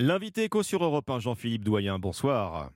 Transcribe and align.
L'invité 0.00 0.44
éco 0.44 0.62
sur 0.62 0.82
Europe 0.82 1.10
1, 1.10 1.18
Jean-Philippe 1.18 1.62
Doyen, 1.62 1.98
bonsoir. 1.98 2.70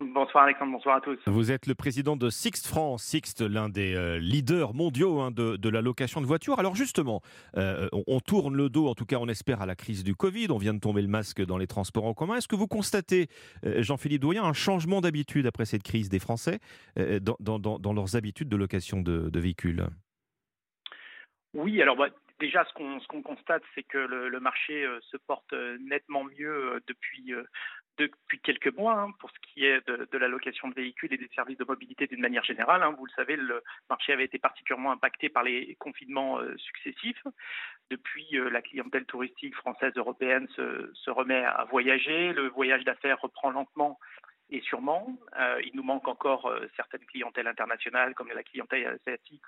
Bonsoir 0.00 0.44
Alexandre, 0.44 0.72
bonsoir 0.72 0.96
à 0.96 1.00
tous. 1.00 1.18
Vous 1.26 1.50
êtes 1.50 1.66
le 1.66 1.74
président 1.74 2.14
de 2.14 2.28
Sixt 2.28 2.66
France, 2.66 3.02
Sixt, 3.04 3.40
l'un 3.40 3.70
des 3.70 3.94
euh, 3.94 4.18
leaders 4.18 4.74
mondiaux 4.74 5.20
hein, 5.20 5.30
de, 5.30 5.68
la 5.70 5.80
location 5.80 6.20
de 6.20 6.26
voitures. 6.26 6.58
Alors 6.58 6.74
justement, 6.74 7.22
euh, 7.56 7.88
on, 8.06 8.20
tourne 8.20 8.54
le 8.54 8.68
dos, 8.68 8.86
en 8.86 8.94
tout 8.94 9.06
cas 9.06 9.16
on 9.18 9.28
espère, 9.28 9.62
à 9.62 9.66
la 9.66 9.76
crise 9.76 10.04
du 10.04 10.14
Covid. 10.14 10.48
On 10.50 10.58
vient 10.58 10.74
de 10.74 10.78
tomber 10.78 11.00
le 11.00 11.08
masque 11.08 11.42
dans 11.42 11.56
les 11.56 11.66
transports 11.66 12.04
en 12.04 12.12
commun. 12.12 12.36
Est-ce 12.36 12.48
que 12.48 12.56
vous 12.56 12.68
constatez, 12.68 13.28
euh, 13.64 13.82
Jean-Philippe 13.82 14.20
Doyen, 14.20 14.44
un 14.44 14.52
changement 14.52 15.00
d'habitude 15.00 15.46
après 15.46 15.64
cette 15.64 15.84
crise 15.84 16.10
des 16.10 16.18
Français 16.18 16.58
dans, 16.96 17.94
leurs 17.94 18.14
habitudes 18.14 18.50
de 18.50 18.56
location 18.56 19.00
de, 19.00 19.40
véhicules? 19.40 19.86
Oui, 21.54 21.80
alors 21.80 21.96
bah, 21.96 22.08
déjà, 22.38 22.64
ce 22.64 22.72
qu'on 22.74 23.22
constate, 23.22 23.62
c'est 23.74 23.82
que 23.82 23.98
le, 23.98 24.40
marché 24.40 24.86
se 25.10 25.16
porte 25.16 25.52
nettement 25.80 26.24
mieux 26.24 26.80
depuis 26.86 27.34
depuis 27.98 28.40
quelques 28.40 28.74
mois 28.76 29.00
hein, 29.00 29.10
pour 29.18 29.30
ce 29.30 29.36
qui 29.40 29.64
est 29.64 29.86
de, 29.86 30.18
la 30.18 30.28
location 30.28 30.68
de 30.68 30.74
véhicules 30.74 31.12
et 31.12 31.16
des 31.16 31.28
services 31.34 31.58
de 31.58 31.64
mobilité 31.64 32.06
d'une 32.06 32.20
manière 32.20 32.44
générale. 32.44 32.82
Hein. 32.82 32.94
Vous 32.98 33.06
le 33.06 33.12
savez, 33.12 33.36
le 33.36 33.62
marché 33.88 34.12
avait 34.12 34.24
été 34.24 34.38
particulièrement 34.38 34.92
impacté 34.92 35.28
par 35.28 35.42
les 35.42 35.74
confinements 35.76 36.38
euh, 36.38 36.56
successifs. 36.58 37.22
Depuis, 37.90 38.38
euh, 38.38 38.50
la 38.50 38.62
clientèle 38.62 39.04
touristique 39.06 39.54
française 39.54 39.92
européenne 39.96 40.46
se, 40.56 41.10
remet 41.10 41.44
à 41.44 41.64
voyager. 41.70 42.32
Le 42.32 42.48
voyage 42.48 42.84
d'affaires 42.84 43.20
reprend 43.20 43.50
lentement 43.50 43.98
et 44.50 44.60
sûrement. 44.60 45.18
Euh, 45.38 45.60
il 45.64 45.74
nous 45.74 45.82
manque 45.82 46.08
encore 46.08 46.52
certaines 46.76 47.04
clientèles 47.06 47.46
internationales 47.46 48.14
comme 48.14 48.28
la 48.28 48.42
clientèle 48.42 48.86
asiatique 48.86 49.42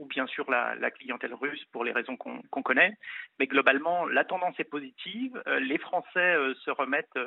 ou 0.00 0.06
bien 0.06 0.26
sûr 0.26 0.50
la, 0.50 0.90
clientèle 0.90 1.34
russe 1.34 1.64
pour 1.72 1.84
les 1.84 1.92
raisons 1.92 2.16
qu'on 2.16 2.62
connaît. 2.62 2.96
Mais 3.38 3.46
globalement, 3.46 4.06
la 4.06 4.24
tendance 4.24 4.58
est 4.58 4.64
positive. 4.64 5.40
les 5.60 5.78
Français 5.78 6.36
se 6.64 6.70
remettent 6.70 7.18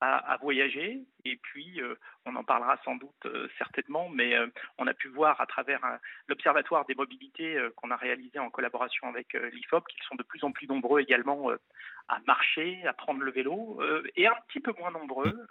à, 0.00 0.36
voyager. 0.40 1.02
Euh, 1.78 1.98
on 2.26 2.34
en 2.36 2.44
parlera 2.44 2.78
sans 2.84 2.96
doute 2.96 3.10
euh, 3.26 3.48
certainement, 3.58 4.08
mais 4.08 4.34
euh, 4.34 4.46
on 4.78 4.86
a 4.86 4.94
pu 4.94 5.08
voir 5.08 5.40
à 5.40 5.46
travers 5.46 5.80
l'Observatoire 6.28 6.84
des 6.86 6.94
mobilités 6.94 7.58
qu'on 7.76 7.90
a 7.90 7.96
réalisé 7.96 8.38
en 8.38 8.50
collaboration 8.50 9.08
avec 9.08 9.34
l'IFOP 9.34 9.86
qu'ils 9.88 10.02
sont 10.08 10.14
de 10.16 10.22
plus 10.22 10.42
en 10.44 10.52
plus 10.52 10.66
nombreux 10.66 11.00
également 11.00 11.50
à 12.08 12.18
marcher, 12.26 12.84
à 12.86 12.92
prendre 12.92 13.20
le 13.20 13.30
vélo, 13.30 13.80
et 14.16 14.26
un 14.26 14.34
petit 14.48 14.60
peu 14.60 14.72
moins 14.78 14.90
nombreux, 14.90 15.46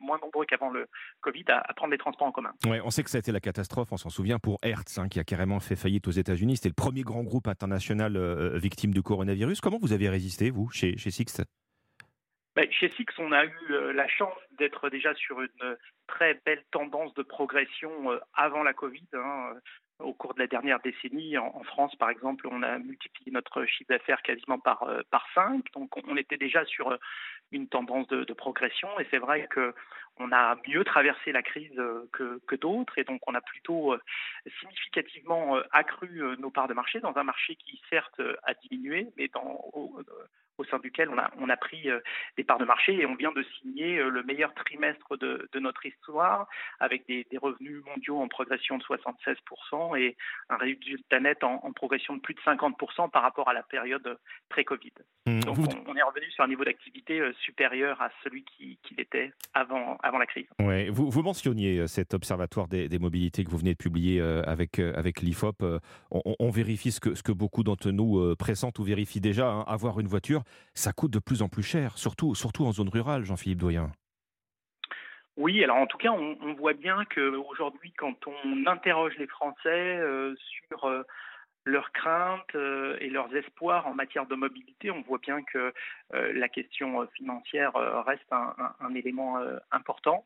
moins 0.00 0.18
nombreux 0.18 0.44
qu'avant 0.46 0.70
le 0.70 0.86
Covid, 1.20 1.44
à, 1.48 1.72
prendre 1.74 1.92
les 1.92 1.98
transports 1.98 2.28
en 2.28 2.32
commun. 2.32 2.52
On 2.64 2.90
sait 2.90 3.02
que 3.02 3.10
ça 3.10 3.18
a 3.18 3.20
été 3.20 3.32
la 3.32 3.40
catastrophe, 3.40 3.92
on 3.92 3.96
s'en 3.96 4.10
souvient, 4.10 4.38
pour 4.38 4.58
Hertz, 4.62 4.98
hein, 4.98 5.08
qui 5.08 5.20
a 5.20 5.24
carrément 5.24 5.60
fait 5.60 5.76
faillite 5.76 6.06
aux 6.08 6.12
États-Unis. 6.12 6.56
C'était 6.56 6.68
le 6.68 6.74
premier 6.74 7.02
grand 7.02 7.22
groupe 7.22 7.48
international 7.48 8.16
victime 8.56 8.92
du 8.92 9.02
coronavirus. 9.02 9.60
Comment 9.60 9.78
vous 9.78 9.92
avez 9.92 10.08
résisté, 10.08 10.50
vous, 10.50 10.68
chez, 10.70 10.96
chez 10.96 11.10
Sixt 11.10 11.42
ben, 12.56 12.72
chez 12.72 12.88
Six, 12.96 13.04
on 13.18 13.32
a 13.32 13.44
eu 13.44 13.58
euh, 13.70 13.92
la 13.92 14.08
chance 14.08 14.34
d'être 14.52 14.88
déjà 14.88 15.14
sur 15.14 15.42
une 15.42 15.76
très 16.06 16.40
belle 16.46 16.64
tendance 16.70 17.12
de 17.12 17.22
progression 17.22 18.10
euh, 18.10 18.18
avant 18.32 18.62
la 18.62 18.72
Covid. 18.72 19.06
Hein. 19.12 19.52
Au 19.98 20.14
cours 20.14 20.32
de 20.32 20.40
la 20.40 20.46
dernière 20.46 20.80
décennie, 20.80 21.36
en, 21.36 21.62
France, 21.64 21.94
par 21.96 22.08
exemple, 22.08 22.48
on 22.50 22.62
a 22.62 22.78
multiplié 22.78 23.30
notre 23.30 23.66
chiffre 23.66 23.90
d'affaires 23.90 24.22
quasiment 24.22 24.58
par, 24.58 24.84
euh, 24.84 25.02
par 25.10 25.26
5. 25.34 25.64
Donc, 25.74 25.98
on 26.06 26.16
était 26.16 26.38
déjà 26.38 26.64
sur 26.64 26.96
une 27.52 27.68
tendance 27.68 28.06
de, 28.08 28.32
progression. 28.32 28.88
Et 29.00 29.06
c'est 29.10 29.18
vrai 29.18 29.46
qu'on 29.52 30.32
a 30.32 30.56
mieux 30.66 30.84
traversé 30.84 31.32
la 31.32 31.42
crise 31.42 31.80
que, 32.12 32.40
que 32.46 32.56
d'autres. 32.56 32.98
Et 32.98 33.04
donc, 33.04 33.20
on 33.26 33.34
a 33.34 33.40
plutôt 33.42 33.96
significativement 34.60 35.56
accru 35.72 36.22
nos 36.38 36.50
parts 36.50 36.68
de 36.68 36.74
marché 36.74 37.00
dans 37.00 37.16
un 37.16 37.24
marché 37.24 37.56
qui, 37.56 37.80
certes, 37.88 38.20
a 38.44 38.54
diminué, 38.54 39.08
mais 39.16 39.28
dans, 39.28 39.62
au 40.58 40.64
sein 40.64 40.78
duquel 40.78 41.08
on 41.10 41.18
a, 41.18 41.30
on 41.38 41.48
a 41.48 41.56
pris 41.56 41.90
euh, 41.90 42.00
des 42.36 42.44
parts 42.44 42.58
de 42.58 42.64
marché 42.64 42.94
et 42.94 43.06
on 43.06 43.14
vient 43.14 43.32
de 43.32 43.44
signer 43.60 43.98
euh, 43.98 44.08
le 44.08 44.22
meilleur 44.22 44.54
trimestre 44.54 45.16
de, 45.18 45.48
de 45.52 45.60
notre 45.60 45.84
histoire 45.84 46.48
avec 46.80 47.06
des, 47.06 47.26
des, 47.30 47.38
revenus 47.38 47.82
mondiaux 47.84 48.20
en 48.20 48.28
progression 48.28 48.78
de 48.78 48.82
76% 48.84 49.98
et 49.98 50.16
un 50.48 50.56
résultat 50.56 51.20
net 51.20 51.44
en, 51.44 51.60
en, 51.62 51.72
progression 51.72 52.16
de 52.16 52.20
plus 52.20 52.34
de 52.34 52.40
50% 52.40 53.10
par 53.10 53.22
rapport 53.22 53.48
à 53.48 53.52
la 53.52 53.62
période 53.62 54.18
pré-Covid. 54.48 54.92
Mmh, 55.26 55.40
Donc 55.40 55.58
on, 55.86 55.96
est 55.96 56.02
revenu 56.02 56.30
sur 56.30 56.44
un 56.44 56.48
niveau 56.48 56.64
d'activité 56.64 57.20
euh, 57.20 57.32
supérieur 57.40 58.00
à 58.00 58.10
celui 58.24 58.44
qu'il 58.44 58.76
qui 58.82 58.94
était 58.98 59.32
avant, 59.54 59.98
avant 60.02 60.18
la 60.18 60.26
crise. 60.26 60.46
Ouais, 60.60 60.88
vous, 60.90 61.10
vous 61.10 61.22
mentionniez 61.22 61.86
cet 61.86 62.14
observatoire 62.14 62.68
des, 62.68 62.88
des, 62.88 62.98
mobilités 62.98 63.44
que 63.44 63.50
vous 63.50 63.58
venez 63.58 63.72
de 63.72 63.78
publier 63.78 64.20
avec, 64.20 64.78
avec 64.78 65.20
l'IFOP. 65.20 65.62
On, 66.10 66.36
on, 66.38 66.50
vérifie 66.50 66.92
ce 66.92 67.00
que, 67.00 67.14
ce 67.14 67.22
que 67.22 67.32
beaucoup 67.32 67.62
d'entre 67.62 67.90
nous 67.90 68.34
pressentent 68.36 68.78
ou 68.78 68.84
vérifient 68.84 69.20
déjà, 69.20 69.48
hein, 69.48 69.64
avoir 69.66 70.00
une 70.00 70.06
voiture 70.06 70.42
ça 70.74 70.92
coûte 70.92 71.12
de 71.12 71.18
plus 71.18 71.42
en 71.42 71.48
plus 71.48 71.62
cher, 71.62 71.96
surtout, 71.98 72.34
surtout 72.34 72.64
en 72.64 72.72
zone 72.72 72.88
rurale, 72.88 73.24
Jean-Philippe 73.24 73.58
Doyen. 73.58 73.90
Oui, 75.36 75.62
alors 75.62 75.76
en 75.76 75.86
tout 75.86 75.98
cas, 75.98 76.12
on, 76.12 76.54
voit 76.54 76.72
bien 76.72 77.04
qu'aujourd'hui, 77.14 77.92
quand 77.92 78.16
on 78.26 78.66
interroge 78.66 79.16
les 79.18 79.26
Français 79.26 79.98
euh, 79.98 80.34
sur 80.68 80.84
euh, 80.84 81.02
leurs 81.66 81.92
craintes 81.92 82.54
euh, 82.54 82.96
et 83.00 83.10
leurs 83.10 83.34
espoirs 83.36 83.86
en 83.86 83.92
matière 83.92 84.24
de 84.26 84.34
mobilité, 84.34 84.90
on 84.90 85.02
voit 85.02 85.18
bien 85.18 85.42
que 85.42 85.74
la 86.12 86.48
question 86.48 87.06
financière 87.08 87.72
reste 88.06 88.32
un, 88.32 88.94
élément 88.94 89.38
important. 89.72 90.24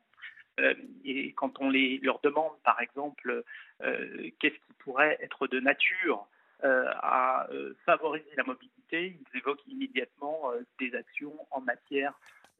et 1.04 1.32
quand 1.32 1.60
on 1.60 1.70
leur 1.70 2.20
demande, 2.20 2.52
par 2.62 2.80
exemple, 2.80 3.42
qu'est-ce 3.80 4.54
qui 4.54 4.72
pourrait 4.78 5.18
être 5.20 5.48
de 5.48 5.58
nature 5.58 6.28
à 6.62 7.46
favoriser 7.84 8.30
la 8.36 8.44
mobilité, 8.44 8.80
ils 8.92 9.38
évoquent 9.38 9.66
immédiatement 9.66 10.52
euh, 10.52 10.62
des 10.78 10.94
actions 10.94 11.34
en 11.50 11.60
matière 11.60 12.18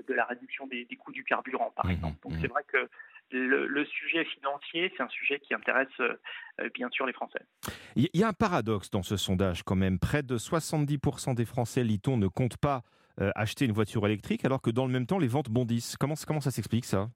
de 0.09 0.15
la 0.15 0.25
réduction 0.25 0.67
des, 0.67 0.87
coûts 0.99 1.13
du 1.13 1.25
carburant, 1.25 1.73
par 1.77 1.87
mmh, 1.87 1.91
exemple. 1.91 2.17
Donc 2.23 2.33
mmh. 2.33 2.41
c'est 2.41 2.47
vrai 2.47 2.63
que 2.69 2.89
le, 3.33 3.85
sujet 3.85 4.25
financier, 4.25 4.93
c'est 4.97 5.03
un 5.03 5.09
sujet 5.09 5.39
qui 5.41 5.55
intéresse 5.55 5.89
euh, 6.01 6.17
bien 6.75 6.89
sûr 6.91 7.07
les 7.07 7.13
Français. 7.13 7.41
Il 7.95 8.09
y 8.15 8.25
a 8.25 8.29
un 8.29 8.33
paradoxe 8.33 8.91
dans 8.91 9.03
ce 9.03 9.17
sondage 9.17 9.63
quand 9.63 9.77
même. 9.77 9.99
Près 9.99 10.23
de 10.23 10.37
70% 10.37 11.35
des 11.35 11.45
Français, 11.45 11.85
lit-on, 11.85 12.17
ne 12.17 12.29
comptent 12.29 12.57
pas 12.57 12.83
euh, 13.21 13.31
acheter 13.35 13.67
une 13.67 13.73
voiture 13.73 14.05
électrique, 14.07 14.45
alors 14.45 14.63
que 14.63 14.71
dans 14.71 14.87
le 14.87 14.93
même 14.93 15.07
temps, 15.07 15.19
les 15.19 15.29
ventes 15.29 15.51
bondissent. 15.51 15.97
Comment, 15.97 16.15
comment 16.27 16.41
ça 16.41 16.51
s'explique 16.51 16.87
ça? 16.87 17.09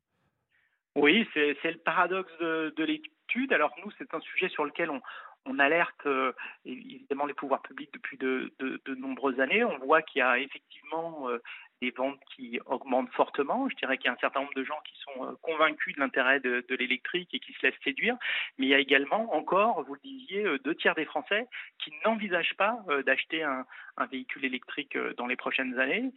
Oui, 0.94 1.26
c'est 1.34 1.56
le 1.64 1.78
paradoxe 1.78 2.30
de, 2.40 2.72
de 2.76 2.84
l'étude. 2.84 3.52
Alors 3.52 3.74
nous, 3.84 3.90
c'est 3.98 4.14
un 4.14 4.20
sujet 4.20 4.48
sur 4.50 4.64
lequel 4.64 4.90
on, 4.90 5.00
on 5.46 5.58
alerte 5.58 6.06
euh, 6.06 6.32
évidemment 6.64 7.26
les 7.26 7.34
pouvoirs 7.34 7.62
publics 7.62 7.92
depuis 7.92 8.16
de, 8.16 8.52
nombreuses 8.96 9.40
années. 9.40 9.64
On 9.64 9.78
voit 9.78 10.02
qu'il 10.02 10.20
y 10.20 10.22
a 10.22 10.38
effectivement 10.38 11.28
euh, 11.28 11.38
des 11.80 11.90
ventes 11.90 12.20
qui 12.34 12.58
augmentent 12.66 13.12
fortement. 13.12 13.68
Je 13.68 13.76
dirais 13.76 13.98
qu'il 13.98 14.06
y 14.06 14.08
a 14.08 14.12
un 14.12 14.18
certain 14.20 14.40
nombre 14.40 14.54
de 14.54 14.64
gens 14.64 14.78
qui 14.84 14.94
sont 15.00 15.24
euh, 15.24 15.32
convaincus 15.42 15.94
de 15.94 16.00
l'intérêt 16.00 16.40
de, 16.40 16.64
l'électrique 16.70 17.30
et 17.32 17.40
qui 17.40 17.52
se 17.52 17.66
laissent 17.66 17.80
séduire. 17.84 18.16
Mais 18.58 18.66
il 18.66 18.68
y 18.70 18.74
a 18.74 18.78
également 18.78 19.34
encore, 19.34 19.82
vous 19.84 19.94
le 19.94 20.00
disiez, 20.02 20.44
deux 20.64 20.74
tiers 20.74 20.94
des 20.94 21.04
Français 21.04 21.46
qui 21.78 21.92
n'envisagent 22.04 22.56
pas 22.56 22.84
d'acheter 23.06 23.42
un, 23.42 23.64
véhicule 24.10 24.44
électrique 24.44 24.98
dans 25.16 25.26
les 25.26 25.36
prochaines 25.36 25.78
années. 25.78 26.12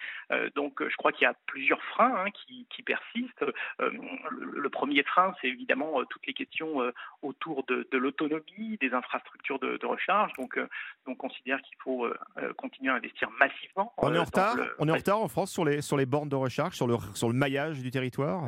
Donc 0.55 0.81
je 0.81 0.95
crois 0.95 1.11
qu'il 1.11 1.23
y 1.23 1.27
a 1.27 1.35
plusieurs 1.45 1.81
freins 1.83 2.25
hein, 2.25 2.31
qui, 2.31 2.83
persistent. 2.83 3.45
Le, 3.77 4.69
premier 4.69 5.03
frein, 5.03 5.35
c'est 5.39 5.47
évidemment 5.47 6.03
toutes 6.05 6.25
les 6.25 6.33
questions 6.33 6.81
autour 7.21 7.63
de, 7.65 7.85
l'autonomie, 7.97 8.77
des 8.81 8.93
infrastructures 8.93 9.59
de, 9.59 9.85
recharge. 9.85 10.33
Donc, 10.33 10.59
on 11.05 11.15
considère 11.15 11.61
qu'il 11.61 11.77
faut 11.83 12.07
continuer 12.57 12.91
à 12.91 12.95
investir 12.95 13.29
massivement. 13.39 13.93
On 13.97 14.13
est 14.13 14.17
en 14.17 14.23
retard. 14.23 14.55
On 14.79 14.87
est 14.87 14.91
en 14.91 14.95
retard 14.95 15.19
en 15.19 15.27
France 15.27 15.46
sur 15.47 15.65
les 15.65 15.81
sur 15.81 15.97
les 15.97 16.05
bornes 16.05 16.29
de 16.29 16.35
recharge, 16.35 16.75
sur 16.75 16.87
le 16.87 16.95
sur 17.13 17.27
le 17.27 17.33
maillage 17.33 17.81
du 17.81 17.91
territoire? 17.91 18.47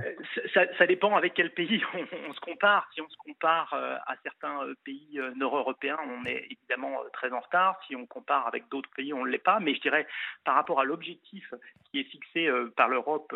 Ça, 0.53 0.87
dépend 0.87 1.15
avec 1.15 1.33
quel 1.35 1.53
pays 1.53 1.81
on, 1.93 2.33
se 2.33 2.39
compare. 2.39 2.89
Si 2.93 3.01
on 3.01 3.09
se 3.09 3.17
compare 3.17 3.73
à 3.73 4.15
certains 4.23 4.61
pays 4.83 5.19
nord-européens, 5.35 5.97
on 6.07 6.25
est 6.25 6.47
évidemment 6.49 6.97
très 7.13 7.31
en 7.31 7.39
retard. 7.39 7.79
Si 7.87 7.95
on 7.95 8.05
compare 8.05 8.47
avec 8.47 8.67
d'autres 8.69 8.89
pays, 8.95 9.13
on 9.13 9.25
ne 9.25 9.29
l'est 9.29 9.37
pas. 9.37 9.59
Mais 9.59 9.75
je 9.75 9.81
dirais 9.81 10.07
par 10.43 10.55
rapport 10.55 10.79
à 10.79 10.83
l'objectif 10.83 11.53
qui 11.91 11.99
est 11.99 12.03
fixé 12.03 12.49
par 12.75 12.89
l'Europe 12.89 13.35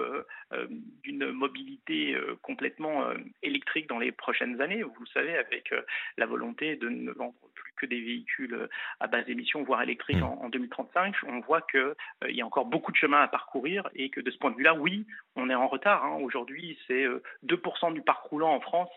d'une 1.04 1.32
mobilité 1.32 2.18
complètement 2.42 3.04
électrique 3.42 3.88
dans 3.88 4.00
les 4.00 4.12
prochaines 4.12 4.60
années, 4.62 4.84
vous 4.84 4.94
le 5.00 5.08
savez, 5.14 5.38
avec 5.38 5.74
la 6.18 6.26
volonté 6.26 6.76
de 6.76 6.90
ne 6.90 7.12
vendre 7.12 7.36
plus 7.56 7.73
que 7.76 7.86
des 7.86 8.02
véhicules 8.02 8.54
euh, 8.54 8.70
à 9.00 9.08
base 9.08 9.26
d'émissions, 9.26 9.64
voire 9.64 9.82
électriques 9.82 10.18
mmh. 10.18 10.24
en, 10.24 10.50
2035, 10.50 11.16
on 11.28 11.40
voit 11.42 11.62
qu'il 11.62 11.80
euh, 11.80 11.96
y 12.32 12.42
a 12.42 12.46
encore 12.46 12.66
beaucoup 12.66 12.92
de 12.92 12.98
chemin 12.98 13.22
à 13.22 13.28
parcourir 13.28 13.90
et 13.96 14.10
que 14.10 14.22
de 14.22 14.32
ce 14.32 14.38
point 14.38 14.52
de 14.52 14.58
vue-là, 14.58 14.74
oui, 14.76 15.06
on 15.36 15.50
est 15.50 15.56
en 15.56 15.68
retard. 15.68 16.06
Hein. 16.06 16.18
Aujourd'hui, 16.22 16.78
c'est 16.88 17.06
2% 17.46 17.90
euh, 17.90 17.94
du 17.94 18.02
parc 18.02 18.26
roulant 18.26 18.54
en 18.54 18.60
France 18.60 18.90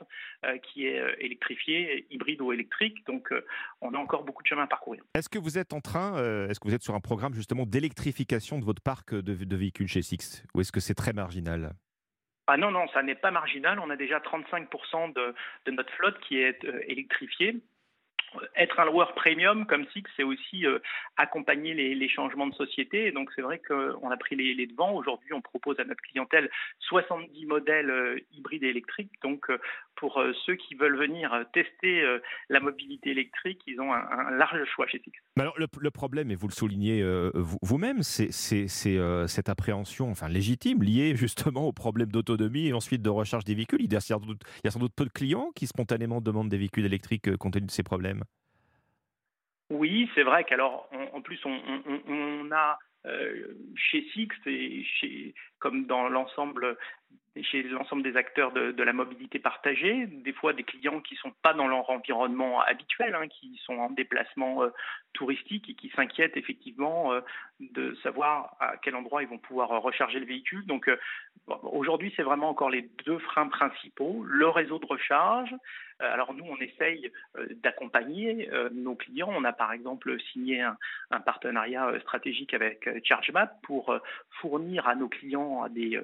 qui 0.63 0.87
est 0.87 1.03
électrifié, 1.19 2.07
hybride 2.11 2.41
ou 2.41 2.53
électrique, 2.53 3.05
donc 3.07 3.33
on 3.81 3.95
a 3.95 3.99
encore 3.99 4.23
beaucoup 4.23 4.43
de 4.43 4.49
chemin 4.49 4.63
à 4.63 4.67
parcourir. 4.67 5.03
Est-ce 5.15 5.29
que 5.29 5.39
vous 5.39 5.59
êtes 5.59 5.73
en 5.73 5.81
train, 5.81 6.17
est-ce 6.49 6.61
que 6.61 6.69
vous 6.69 6.75
êtes 6.75 6.83
sur 6.83 6.95
un 6.95 7.01
programme 7.01 7.35
justement 7.35 7.67
d'électrification 7.67 8.59
de 8.59 8.65
votre 8.65 8.83
parc 8.83 9.15
de, 9.15 9.57
véhicules 9.57 9.89
chez 9.89 10.03
Six, 10.03 10.45
ou 10.55 10.61
est-ce 10.61 10.73
que 10.73 10.81
c'est 10.81 10.95
très 10.95 11.13
marginal? 11.13 11.73
Ah 12.47 12.57
non, 12.57 12.71
non, 12.71 12.87
ça 12.89 13.03
n'est 13.03 13.17
pas 13.17 13.31
marginal. 13.31 13.81
On 13.81 13.91
a 13.91 13.97
déjà 13.97 14.19
35% 14.19 15.13
de, 15.15 15.35
de, 15.67 15.71
notre 15.73 15.93
flotte 15.95 16.19
qui 16.21 16.39
est 16.39 16.65
électrifiée 16.87 17.61
être 18.57 18.81
un 18.81 18.87
loueur 18.87 19.15
premium 19.15 19.67
comme 19.67 19.87
Six, 19.93 20.05
c'est 20.17 20.23
aussi 20.23 20.67
euh, 20.67 20.79
accompagner 21.17 21.75
les, 21.75 22.09
changements 22.09 22.47
de 22.47 22.55
société. 22.55 23.11
donc 23.13 23.31
c'est 23.35 23.43
vrai 23.43 23.61
qu'on 23.67 24.11
a 24.11 24.17
pris 24.17 24.37
les, 24.37 24.67
devants. 24.67 24.95
Aujourd'hui, 24.95 25.33
on 25.33 25.41
propose 25.41 25.79
à 25.81 25.85
notre 25.85 26.01
clientèle 26.03 26.49
70 26.81 27.47
modèles 27.47 27.91
euh, 27.91 28.19
hybrides 28.33 28.63
et 28.63 28.69
électriques. 28.69 29.13
Donc 29.23 29.51
euh, 29.51 29.59
pour 29.97 30.23
ceux 30.45 30.57
qui 30.57 30.75
veulent 30.75 30.99
venir 30.99 31.45
tester 31.55 32.05
la 32.51 32.61
mobilité 32.61 33.11
électrique, 33.11 33.63
ils 33.67 33.81
ont 33.81 33.95
un, 33.95 34.31
large 34.31 34.63
choix 34.75 34.87
chez 34.87 35.01
Six. 35.03 35.13
alors 35.39 35.59
le, 35.59 35.91
problème, 35.91 36.31
et 36.31 36.35
vous 36.35 36.49
le 36.49 36.53
soulignez 36.53 37.03
vous-même, 37.63 38.03
c'est 38.03 38.31
cette 38.31 39.49
appréhension, 39.49 40.11
enfin 40.11 40.29
légitime, 40.29 40.83
liée 40.83 41.17
justement 41.17 41.67
au 41.67 41.73
problème 41.73 42.11
d'autonomie 42.11 42.69
et 42.69 42.73
ensuite 42.75 43.01
de 43.01 43.09
recharge 43.09 43.45
des 43.45 43.55
véhicules. 43.55 43.81
Il 43.81 43.91
y 43.91 43.97
a 43.97 44.01
sans 44.01 44.19
doute 44.21 44.93
peu 44.95 45.05
de 45.07 45.11
clients 45.11 45.51
qui 45.55 45.67
spontanément 45.67 46.21
demandent 46.21 46.51
des 46.51 46.59
véhicules 46.59 46.85
électriques 46.85 47.35
compte 47.39 47.55
tenu 47.55 47.67
de 47.67 47.71
ces 47.71 47.83
problèmes. 47.83 48.23
Oui, 49.71 50.09
c'est 50.15 50.23
vrai 50.23 50.45
qu'alors, 50.45 50.89
en 51.13 51.21
plus, 51.21 51.41
on, 51.45 52.51
a 52.53 52.79
euh, 53.07 53.55
chez 53.77 54.07
Six 54.13 54.29
et 54.47 54.85
chez, 54.85 55.35
comme 55.59 55.87
dans 55.87 56.09
l'ensemble 56.09 56.77
chez 57.43 57.63
l'ensemble 57.65 58.03
des 58.03 58.17
acteurs 58.17 58.53
de, 58.53 58.83
la 58.83 58.93
mobilité 58.93 59.39
partagée, 59.39 60.07
des 60.07 60.33
fois 60.33 60.53
des 60.53 60.63
clients 60.63 61.01
qui 61.01 61.15
ne 61.15 61.19
sont 61.19 61.33
pas 61.43 61.53
dans 61.53 61.69
leur 61.69 61.91
environnement 61.91 62.61
habituel, 62.63 63.15
hein, 63.15 63.29
qui 63.29 63.61
sont 63.65 63.75
en 63.75 63.91
déplacement 63.91 64.63
euh, 65.07 65.11
touristique 65.13 65.69
et 65.71 65.75
qui 65.75 65.91
s'inquiètent 65.91 66.37
effectivement 66.37 67.13
euh, 67.13 67.21
de 67.61 67.95
savoir 68.03 68.57
à 68.61 68.77
quel 68.77 68.95
endroit 68.95 69.23
ils 69.23 69.29
vont 69.29 69.39
pouvoir 69.39 69.69
recharger 69.83 70.19
le 70.19 70.27
véhicule. 70.27 70.67
Donc 70.67 70.91
aujourd'hui, 71.47 72.13
c'est 72.17 72.23
vraiment 72.23 72.51
encore 72.51 72.71
les 72.71 72.89
deux 73.07 73.19
freins 73.19 73.49
principaux, 73.49 74.23
le 74.25 74.49
réseau 74.49 74.79
de 74.79 74.87
recharge 74.87 75.55
euh, 76.03 76.13
alors 76.13 76.35
nous, 76.35 76.45
on 76.45 76.57
essaye 76.57 77.11
euh, 77.39 77.47
d'accompagner 77.63 78.51
euh, 78.53 78.69
nos 78.73 78.95
clients. 78.95 79.31
On 79.33 79.45
a 79.45 79.53
par 79.53 79.73
exemple 79.73 80.19
signé 80.33 80.63
un, 80.63 80.77
partenariat 81.25 81.93
stratégique 82.01 82.53
avec 82.55 82.89
ChargeMap 83.05 83.61
pour 83.63 83.97
fournir 84.41 84.87
à 84.87 84.95
nos 84.95 85.09
clients 85.09 85.63
à 85.63 85.69
des 85.69 85.99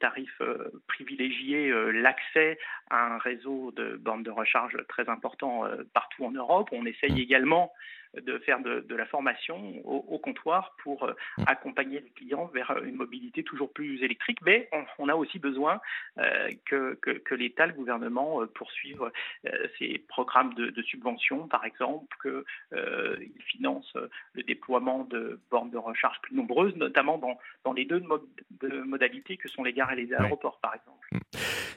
tarifs 0.00 0.42
privilégiés 0.88 1.72
l'accès 1.92 2.58
à 2.90 3.14
un 3.14 3.18
réseau 3.18 3.70
de 3.72 3.96
bandes 3.96 4.24
de 4.24 4.30
recharge 4.30 4.76
très 4.88 5.08
important 5.08 5.62
partout 5.94 6.24
en 6.24 6.32
Europe. 6.32 6.68
On 6.72 6.84
essaye 6.84 7.12
mmh. 7.12 7.18
également 7.18 7.72
de 8.14 8.38
faire 8.38 8.60
de, 8.60 8.94
la 8.94 9.06
formation 9.06 9.56
au, 9.84 10.18
comptoir 10.18 10.74
pour 10.82 11.04
euh, 11.04 11.12
mmh. 11.38 11.44
accompagner 11.46 12.00
les 12.00 12.10
clients 12.10 12.46
vers 12.46 12.82
une 12.84 12.96
mobilité 12.96 13.42
toujours 13.42 13.72
plus 13.72 14.02
électrique. 14.02 14.38
Mais 14.42 14.68
on, 14.98 15.08
a 15.08 15.14
aussi 15.14 15.38
besoin 15.38 15.80
euh, 16.18 16.50
que, 16.66 16.94
que, 16.94 17.34
l'État, 17.34 17.66
le 17.66 17.74
gouvernement, 17.74 18.42
euh, 18.42 18.46
poursuivent 18.46 19.10
ces 19.78 19.98
programmes 20.08 20.54
de, 20.54 20.70
de 20.70 20.82
subvention, 20.82 21.46
par 21.48 21.64
exemple, 21.64 22.16
qu'ils 22.22 23.42
financent 23.46 23.96
le 24.32 24.42
déploiement 24.42 25.04
de 25.04 25.40
bornes 25.50 25.70
de 25.70 25.78
recharge 25.78 26.20
plus 26.22 26.34
nombreuses, 26.34 26.74
notamment 26.76 27.18
dans, 27.18 27.38
dans 27.64 27.72
les 27.72 27.84
deux 27.84 28.02
modalités 28.84 29.36
que 29.36 29.48
sont 29.48 29.62
les 29.62 29.72
gares 29.72 29.92
et 29.92 29.96
les 29.96 30.12
aéroports, 30.12 30.58
par 30.60 30.74
exemple. 30.74 31.08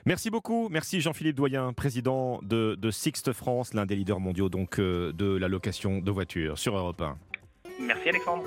Merci 0.06 0.30
beaucoup. 0.30 0.68
Merci 0.70 1.02
Jean-Philippe 1.02 1.36
Doyen, 1.36 1.74
président 1.74 2.40
de, 2.44 2.76
de 2.76 2.92
Sixte 2.92 3.34
France, 3.34 3.74
l'un 3.74 3.86
des 3.86 3.96
leaders 3.96 4.20
mondiaux 4.20 4.50
donc, 4.50 4.80
de 4.80 5.38
la 5.38 5.48
location 5.48 6.00
de 6.00 6.12
voitures 6.12 6.58
sur 6.58 6.76
Europe 6.76 7.02
1. 7.02 7.18
Merci 7.80 8.10
Alexandre. 8.10 8.44